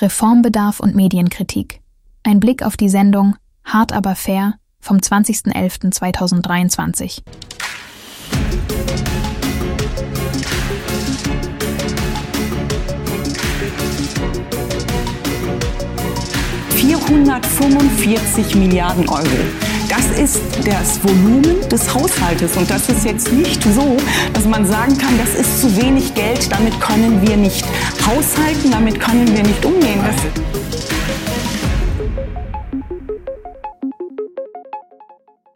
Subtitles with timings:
[0.00, 1.80] Reformbedarf und Medienkritik.
[2.22, 7.22] Ein Blick auf die Sendung Hart aber fair vom 20.11.2023.
[16.70, 19.67] 445 Milliarden Euro.
[19.88, 22.58] Das ist das Volumen des Haushaltes.
[22.58, 23.96] Und das ist jetzt nicht so,
[24.34, 27.64] dass man sagen kann, das ist zu wenig Geld, damit können wir nicht
[28.06, 29.98] haushalten, damit können wir nicht umgehen.
[30.04, 30.16] Das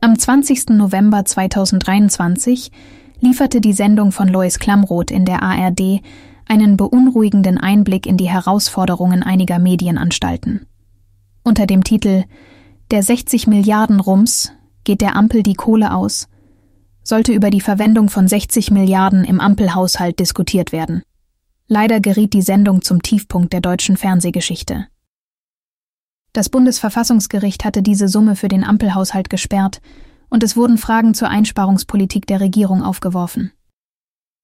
[0.00, 0.70] Am 20.
[0.70, 2.70] November 2023
[3.20, 6.00] lieferte die Sendung von Lois Klamroth in der ARD
[6.46, 10.66] einen beunruhigenden Einblick in die Herausforderungen einiger Medienanstalten.
[11.42, 12.24] Unter dem Titel
[12.94, 14.52] Der 60 Milliarden Rums
[14.84, 16.28] geht der Ampel die Kohle aus,
[17.02, 21.02] sollte über die Verwendung von 60 Milliarden im Ampelhaushalt diskutiert werden.
[21.66, 24.86] Leider geriet die Sendung zum Tiefpunkt der deutschen Fernsehgeschichte.
[26.32, 29.80] Das Bundesverfassungsgericht hatte diese Summe für den Ampelhaushalt gesperrt
[30.28, 33.50] und es wurden Fragen zur Einsparungspolitik der Regierung aufgeworfen.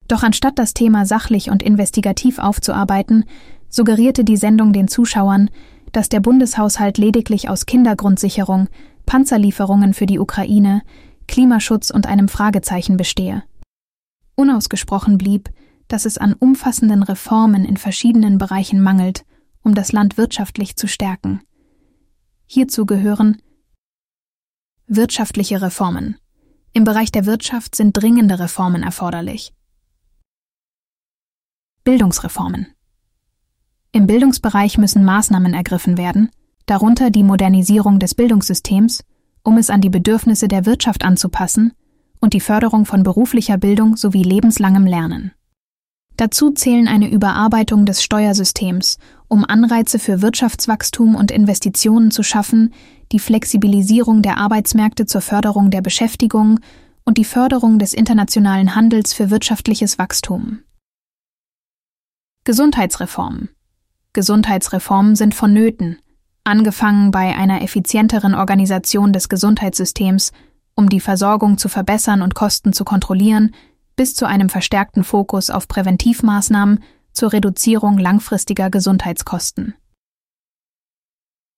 [0.09, 3.27] Doch anstatt das Thema sachlich und investigativ aufzuarbeiten,
[3.69, 5.51] suggerierte die Sendung den Zuschauern,
[5.93, 8.69] dass der Bundeshaushalt lediglich aus Kindergrundsicherung,
[9.07, 10.83] Panzerlieferungen für die Ukraine,
[11.27, 13.43] Klimaschutz und einem Fragezeichen bestehe.
[14.35, 15.51] Unausgesprochen blieb,
[15.89, 19.25] dass es an umfassenden Reformen in verschiedenen Bereichen mangelt,
[19.63, 21.41] um das Land wirtschaftlich zu stärken.
[22.47, 23.43] Hierzu gehören
[24.87, 26.17] wirtschaftliche Reformen.
[26.73, 29.53] Im Bereich der Wirtschaft sind dringende Reformen erforderlich.
[31.85, 32.69] Bildungsreformen.
[33.93, 36.31] Im Bildungsbereich müssen Maßnahmen ergriffen werden,
[36.67, 39.03] darunter die Modernisierung des Bildungssystems,
[39.43, 41.73] um es an die Bedürfnisse der Wirtschaft anzupassen
[42.21, 45.33] und die Förderung von beruflicher Bildung sowie lebenslangem Lernen.
[46.17, 52.73] Dazu zählen eine Überarbeitung des Steuersystems, um Anreize für Wirtschaftswachstum und Investitionen zu schaffen,
[53.11, 56.61] die Flexibilisierung der Arbeitsmärkte zur Förderung der Beschäftigung
[57.05, 60.61] und die Förderung des internationalen Handels für wirtschaftliches Wachstum.
[62.45, 63.49] Gesundheitsreform
[64.13, 65.99] Gesundheitsreformen sind vonnöten,
[66.45, 70.33] angefangen bei einer effizienteren Organisation des Gesundheitssystems,
[70.75, 73.55] um die Versorgung zu verbessern und Kosten zu kontrollieren,
[73.97, 76.83] bis zu einem verstärkten Fokus auf Präventivmaßnahmen
[77.13, 79.75] zur Reduzierung langfristiger Gesundheitskosten.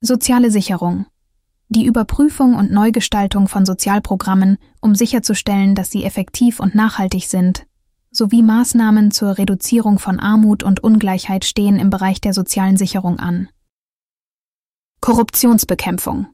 [0.00, 1.06] Soziale Sicherung
[1.72, 7.64] die Überprüfung und Neugestaltung von Sozialprogrammen, um sicherzustellen, dass sie effektiv und nachhaltig sind,
[8.12, 13.48] sowie Maßnahmen zur Reduzierung von Armut und Ungleichheit stehen im Bereich der sozialen Sicherung an.
[15.00, 16.26] Korruptionsbekämpfung.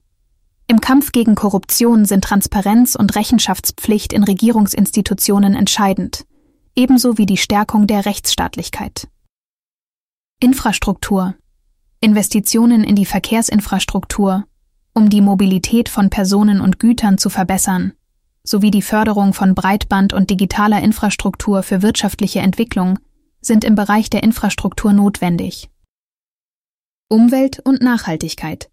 [0.67, 6.27] Im Kampf gegen Korruption sind Transparenz und Rechenschaftspflicht in Regierungsinstitutionen entscheidend,
[6.75, 9.09] ebenso wie die Stärkung der Rechtsstaatlichkeit.
[10.41, 11.35] Infrastruktur.
[12.01, 14.45] Investitionen in die Verkehrsinfrastruktur,
[14.95, 17.95] um die Mobilität von Personen und Gütern zu verbessern,
[18.45, 22.99] sowie die Förderung von Breitband und digitaler Infrastruktur für wirtschaftliche Entwicklung
[23.41, 25.69] sind im Bereich der Infrastruktur notwendig.
[27.09, 28.71] Umwelt und Nachhaltigkeit.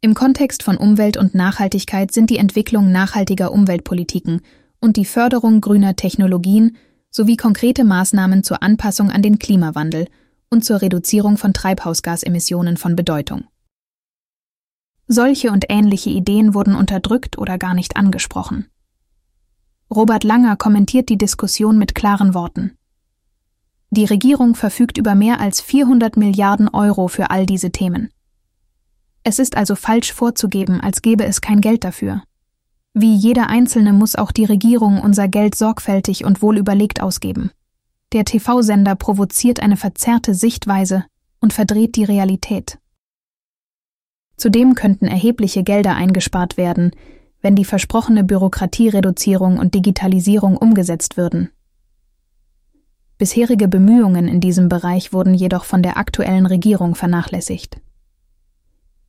[0.00, 4.42] Im Kontext von Umwelt und Nachhaltigkeit sind die Entwicklung nachhaltiger Umweltpolitiken
[4.80, 6.76] und die Förderung grüner Technologien
[7.10, 10.06] sowie konkrete Maßnahmen zur Anpassung an den Klimawandel
[10.50, 13.44] und zur Reduzierung von Treibhausgasemissionen von Bedeutung.
[15.08, 18.68] Solche und ähnliche Ideen wurden unterdrückt oder gar nicht angesprochen.
[19.90, 22.76] Robert Langer kommentiert die Diskussion mit klaren Worten.
[23.90, 28.10] Die Regierung verfügt über mehr als 400 Milliarden Euro für all diese Themen.
[29.24, 32.22] Es ist also falsch vorzugeben, als gäbe es kein Geld dafür.
[32.92, 37.50] Wie jeder Einzelne muss auch die Regierung unser Geld sorgfältig und wohlüberlegt ausgeben.
[38.12, 41.04] Der TV-Sender provoziert eine verzerrte Sichtweise
[41.40, 42.78] und verdreht die Realität.
[44.36, 46.92] Zudem könnten erhebliche Gelder eingespart werden,
[47.40, 51.50] wenn die versprochene Bürokratiereduzierung und Digitalisierung umgesetzt würden.
[53.18, 57.80] Bisherige Bemühungen in diesem Bereich wurden jedoch von der aktuellen Regierung vernachlässigt.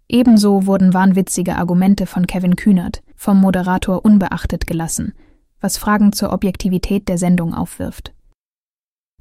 [0.08, 5.14] Ebenso wurden wahnwitzige Argumente von Kevin Kühnert vom Moderator unbeachtet gelassen,
[5.62, 8.14] was Fragen zur Objektivität der Sendung aufwirft.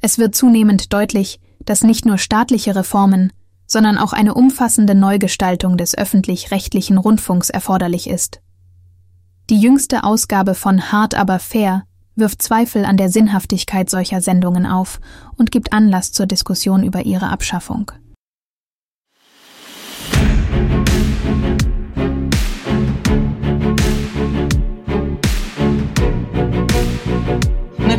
[0.01, 3.33] Es wird zunehmend deutlich, dass nicht nur staatliche Reformen,
[3.67, 8.41] sondern auch eine umfassende Neugestaltung des öffentlich-rechtlichen Rundfunks erforderlich ist.
[9.51, 11.85] Die jüngste Ausgabe von Hart aber fair
[12.17, 15.01] wirft Zweifel an der Sinnhaftigkeit solcher Sendungen auf
[15.37, 17.91] und gibt Anlass zur Diskussion über ihre Abschaffung.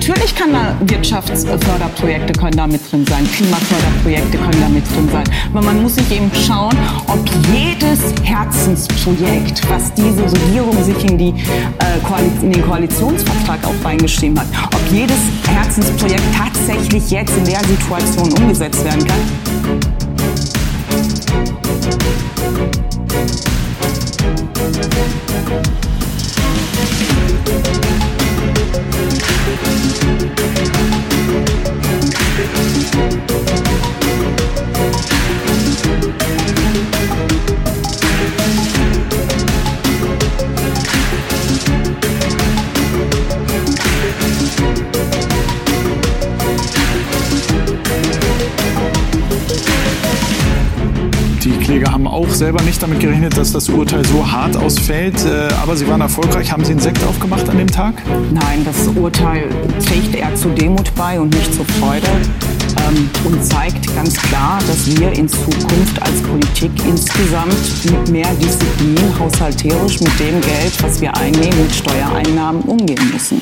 [0.10, 5.24] Natürlich kann da Wirtschaftsförderprojekte können da mit drin sein, Klimaförderprojekte können da mit drin sein.
[5.54, 6.76] Aber man muss sich eben schauen,
[7.06, 7.20] ob
[7.54, 14.48] jedes Herzensprojekt, was diese Regierung sich in, die, äh, in den Koalitionsvertrag auch reingeschrieben hat,
[14.74, 19.89] ob jedes Herzensprojekt tatsächlich jetzt in der Situation umgesetzt werden kann.
[51.80, 55.16] Kläger haben auch selber nicht damit gerechnet, dass das Urteil so hart ausfällt.
[55.26, 56.52] Äh, aber sie waren erfolgreich.
[56.52, 57.94] Haben Sie einen Sekt aufgemacht an dem Tag?
[58.34, 59.48] Nein, das Urteil
[59.86, 62.08] trägt eher zur Demut bei und nicht zur Freude
[62.86, 67.56] ähm, und zeigt ganz klar, dass wir in Zukunft als Politik insgesamt
[67.86, 73.42] mit mehr Disziplin haushalterisch mit dem Geld, was wir einnehmen, mit Steuereinnahmen umgehen müssen.